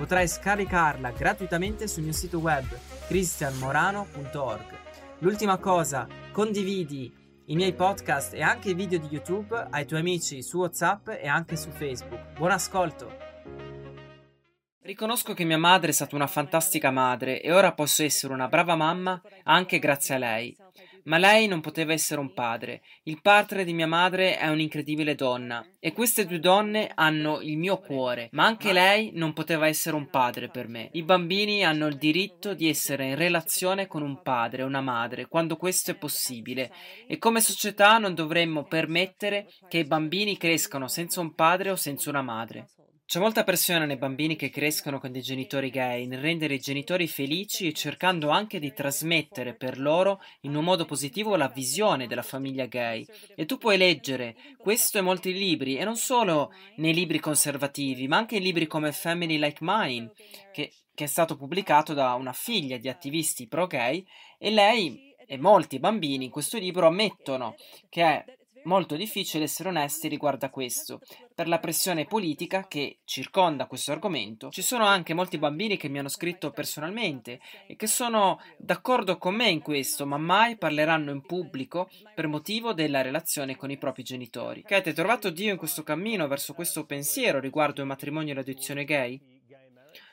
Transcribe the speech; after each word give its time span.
Potrai 0.00 0.26
scaricarla 0.26 1.10
gratuitamente 1.10 1.86
sul 1.86 2.04
mio 2.04 2.14
sito 2.14 2.38
web 2.38 2.64
cristianmorano.org. 3.06 4.78
L'ultima 5.18 5.58
cosa, 5.58 6.06
condividi 6.32 7.12
i 7.44 7.54
miei 7.54 7.74
podcast 7.74 8.32
e 8.32 8.40
anche 8.40 8.70
i 8.70 8.74
video 8.74 8.98
di 8.98 9.08
YouTube 9.10 9.66
ai 9.68 9.84
tuoi 9.84 10.00
amici 10.00 10.42
su 10.42 10.56
WhatsApp 10.56 11.08
e 11.08 11.28
anche 11.28 11.54
su 11.56 11.68
Facebook. 11.68 12.32
Buon 12.38 12.52
ascolto! 12.52 13.29
Riconosco 14.90 15.34
che 15.34 15.44
mia 15.44 15.56
madre 15.56 15.90
è 15.90 15.94
stata 15.94 16.16
una 16.16 16.26
fantastica 16.26 16.90
madre 16.90 17.40
e 17.40 17.52
ora 17.52 17.74
posso 17.74 18.02
essere 18.02 18.32
una 18.32 18.48
brava 18.48 18.74
mamma 18.74 19.22
anche 19.44 19.78
grazie 19.78 20.16
a 20.16 20.18
lei. 20.18 20.56
Ma 21.04 21.16
lei 21.16 21.46
non 21.46 21.60
poteva 21.60 21.92
essere 21.92 22.20
un 22.20 22.34
padre. 22.34 22.82
Il 23.04 23.20
padre 23.22 23.62
di 23.62 23.72
mia 23.72 23.86
madre 23.86 24.36
è 24.36 24.48
un'incredibile 24.48 25.14
donna 25.14 25.64
e 25.78 25.92
queste 25.92 26.26
due 26.26 26.40
donne 26.40 26.90
hanno 26.92 27.40
il 27.40 27.56
mio 27.56 27.78
cuore, 27.78 28.30
ma 28.32 28.46
anche 28.46 28.72
lei 28.72 29.12
non 29.14 29.32
poteva 29.32 29.68
essere 29.68 29.94
un 29.94 30.10
padre 30.10 30.48
per 30.48 30.66
me. 30.66 30.88
I 30.94 31.04
bambini 31.04 31.64
hanno 31.64 31.86
il 31.86 31.96
diritto 31.96 32.52
di 32.54 32.68
essere 32.68 33.10
in 33.10 33.14
relazione 33.14 33.86
con 33.86 34.02
un 34.02 34.20
padre 34.22 34.64
una 34.64 34.80
madre 34.80 35.28
quando 35.28 35.54
questo 35.54 35.92
è 35.92 35.96
possibile 35.96 36.72
e 37.06 37.16
come 37.18 37.40
società 37.40 37.98
non 37.98 38.12
dovremmo 38.12 38.64
permettere 38.64 39.46
che 39.68 39.78
i 39.78 39.84
bambini 39.84 40.36
crescano 40.36 40.88
senza 40.88 41.20
un 41.20 41.32
padre 41.32 41.70
o 41.70 41.76
senza 41.76 42.10
una 42.10 42.22
madre. 42.22 42.70
C'è 43.10 43.18
molta 43.18 43.42
pressione 43.42 43.86
nei 43.86 43.96
bambini 43.96 44.36
che 44.36 44.50
crescono 44.50 45.00
con 45.00 45.10
dei 45.10 45.20
genitori 45.20 45.70
gay 45.70 46.06
nel 46.06 46.20
rendere 46.20 46.54
i 46.54 46.60
genitori 46.60 47.08
felici 47.08 47.66
e 47.66 47.72
cercando 47.72 48.28
anche 48.28 48.60
di 48.60 48.72
trasmettere 48.72 49.56
per 49.56 49.80
loro 49.80 50.22
in 50.42 50.54
un 50.54 50.62
modo 50.62 50.84
positivo 50.84 51.34
la 51.34 51.48
visione 51.48 52.06
della 52.06 52.22
famiglia 52.22 52.66
gay. 52.66 53.04
E 53.34 53.46
tu 53.46 53.58
puoi 53.58 53.78
leggere 53.78 54.36
questo 54.58 54.98
e 54.98 55.00
molti 55.00 55.32
libri, 55.32 55.76
e 55.76 55.82
non 55.82 55.96
solo 55.96 56.52
nei 56.76 56.94
libri 56.94 57.18
conservativi, 57.18 58.06
ma 58.06 58.16
anche 58.16 58.36
in 58.36 58.44
libri 58.44 58.68
come 58.68 58.92
Family 58.92 59.40
Like 59.40 59.58
Mine, 59.60 60.12
che, 60.52 60.72
che 60.94 61.02
è 61.02 61.08
stato 61.08 61.36
pubblicato 61.36 61.94
da 61.94 62.14
una 62.14 62.32
figlia 62.32 62.76
di 62.76 62.88
attivisti 62.88 63.48
pro-gay, 63.48 64.06
e 64.38 64.50
lei 64.52 65.16
e 65.26 65.36
molti 65.36 65.80
bambini 65.80 66.26
in 66.26 66.30
questo 66.30 66.58
libro 66.58 66.86
ammettono 66.86 67.56
che 67.88 68.38
molto 68.64 68.96
difficile 68.96 69.44
essere 69.44 69.68
onesti 69.68 70.08
riguardo 70.08 70.46
a 70.46 70.50
questo. 70.50 71.00
Per 71.34 71.48
la 71.48 71.58
pressione 71.58 72.04
politica 72.04 72.66
che 72.66 72.98
circonda 73.04 73.66
questo 73.66 73.92
argomento, 73.92 74.50
ci 74.50 74.62
sono 74.62 74.84
anche 74.84 75.14
molti 75.14 75.38
bambini 75.38 75.76
che 75.76 75.88
mi 75.88 75.98
hanno 75.98 76.08
scritto 76.08 76.50
personalmente 76.50 77.40
e 77.66 77.76
che 77.76 77.86
sono 77.86 78.40
d'accordo 78.58 79.18
con 79.18 79.34
me 79.34 79.48
in 79.48 79.60
questo, 79.60 80.06
ma 80.06 80.18
mai 80.18 80.56
parleranno 80.56 81.10
in 81.10 81.22
pubblico 81.22 81.88
per 82.14 82.26
motivo 82.26 82.72
della 82.72 83.02
relazione 83.02 83.56
con 83.56 83.70
i 83.70 83.78
propri 83.78 84.02
genitori. 84.02 84.62
Che 84.62 84.74
avete 84.74 84.92
trovato 84.92 85.30
Dio 85.30 85.52
in 85.52 85.58
questo 85.58 85.82
cammino 85.82 86.28
verso 86.28 86.54
questo 86.54 86.84
pensiero 86.84 87.40
riguardo 87.40 87.80
il 87.80 87.86
matrimonio 87.86 88.32
e 88.32 88.36
l'adozione 88.36 88.84
gay? 88.84 89.38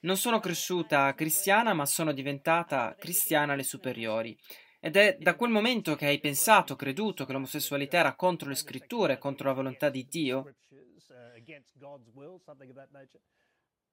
Non 0.00 0.16
sono 0.16 0.38
cresciuta 0.38 1.12
cristiana, 1.14 1.72
ma 1.72 1.84
sono 1.84 2.12
diventata 2.12 2.94
cristiana 2.96 3.54
alle 3.54 3.64
superiori. 3.64 4.38
Ed 4.80 4.96
è 4.96 5.16
da 5.18 5.34
quel 5.34 5.50
momento 5.50 5.94
che 5.96 6.06
hai 6.06 6.20
pensato, 6.20 6.76
creduto 6.76 7.24
che 7.24 7.32
l'omosessualità 7.32 7.98
era 7.98 8.14
contro 8.14 8.48
le 8.48 8.54
scritture, 8.54 9.18
contro 9.18 9.48
la 9.48 9.54
volontà 9.54 9.88
di 9.90 10.06
Dio? 10.08 10.52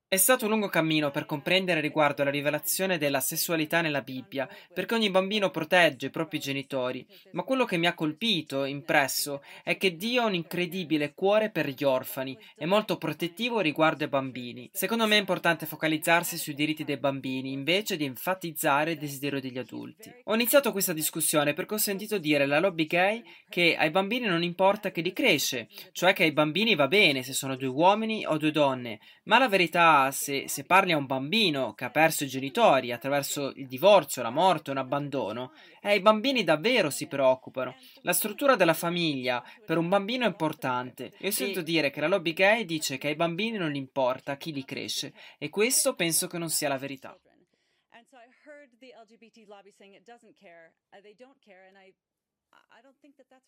È 0.08 0.18
stato 0.18 0.46
un 0.46 0.52
lungo 0.52 0.68
cammino 0.68 1.10
per 1.10 1.26
comprendere 1.26 1.82
riguardo 1.82 2.22
alla 2.22 2.30
rivelazione 2.30 3.00
della 3.00 3.20
sessualità 3.20 3.82
nella 3.82 4.04
Bibbia, 4.04 4.48
perché 4.72 4.94
ogni 4.94 5.10
bambino 5.10 5.50
protegge 5.50 6.06
i 6.06 6.12
propri 6.12 6.38
genitori, 6.38 7.04
ma 7.32 7.42
quello 7.42 7.66
che 7.66 7.78
mi 7.78 7.88
ha 7.88 7.96
colpito, 7.96 8.66
impresso, 8.66 9.42
è 9.64 9.78
che 9.78 9.96
Dio 9.96 10.22
ha 10.22 10.26
un 10.28 10.36
incredibile 10.36 11.16
cuore 11.16 11.50
per 11.50 11.70
gli 11.70 11.84
orfani 11.84 12.38
e 12.56 12.68
molto 12.68 12.98
protettivo 12.98 13.62
riguardo 13.62 14.04
ai 14.04 14.10
bambini. 14.12 14.70
Secondo 14.72 15.08
me 15.08 15.16
è 15.16 15.20
importante 15.20 15.66
focalizzarsi 15.66 16.38
sui 16.38 16.54
diritti 16.54 16.84
dei 16.84 16.98
bambini 16.98 17.52
invece 17.52 17.98
di 17.98 18.06
enfatizzare 18.06 18.92
il 18.92 19.00
desiderio 19.00 19.42
degli 19.42 19.58
adulti. 19.58 20.14
Ho 20.26 20.36
iniziato 20.36 20.72
questa 20.72 20.94
discussione 20.94 21.54
perché 21.54 21.74
ho 21.74 21.80
sentito 21.80 22.20
dire 22.20 22.44
alla 22.44 22.60
lobby 22.60 22.86
gay 22.86 23.24
che 23.50 23.76
ai 23.76 23.90
bambini 23.90 24.28
non 24.28 24.44
importa 24.44 24.92
che 24.92 25.02
li 25.02 25.14
cresce, 25.14 25.68
cioè 25.94 26.14
che 26.14 26.24
ai 26.24 26.32
bambini 26.32 26.76
va 26.76 26.88
bene 26.88 27.24
se 27.24 27.34
sono 27.34 27.56
due 27.56 27.70
uomini 27.70 28.24
o 28.24 28.38
due 28.38 28.52
donne, 28.52 29.00
ma 29.24 29.40
la 29.40 29.50
verità 29.50 29.94
se, 30.12 30.48
se, 30.48 30.64
parli 30.64 30.92
a 30.92 30.98
un 30.98 31.06
bambino 31.06 31.74
che 31.74 31.86
ha 31.86 31.90
perso 31.90 32.24
i 32.24 32.28
genitori 32.28 32.92
attraverso 32.92 33.52
il 33.56 33.68
divorzio, 33.68 34.22
la 34.22 34.30
morte, 34.30 34.72
un 34.72 34.78
abbandono, 34.78 35.52
eh, 35.82 35.96
i 35.96 36.02
bambini 36.02 36.44
davvero 36.44 36.90
si 36.90 37.08
preoccupano. 37.08 37.76
La 38.02 38.14
struttura 38.14 38.56
della 38.56 38.74
famiglia 38.74 39.44
per 39.66 39.78
un 39.78 39.90
bambino 39.90 40.26
è 40.26 40.28
importante. 40.28 41.12
Io 41.20 41.32
sento 41.32 41.62
dire 41.62 41.90
che 41.90 42.02
la 42.02 42.08
lobby 42.08 42.34
gay 42.34 42.66
dice 42.66 42.98
che 42.98 43.08
ai 43.10 43.16
bambini 43.16 43.58
non 43.58 43.76
importa 43.76 44.38
chi 44.38 44.52
li 44.52 44.64
cresce 44.64 45.14
e 45.38 45.50
questo 45.50 45.96
penso 45.96 46.28
che 46.28 46.38
non 46.38 46.50
sia 46.50 46.70
la 46.70 46.78
verità. 46.78 47.18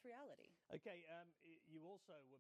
Reality. 0.04 0.50
Okay, 0.72 1.04
um, 1.10 1.28
you 1.44 1.84
also 1.88 2.14
were 2.14 2.24
made 2.30 2.38